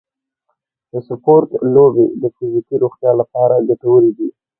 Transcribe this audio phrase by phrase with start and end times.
[0.91, 4.29] د سپورټ لوبې د فزیکي روغتیا لپاره ګټورې دي.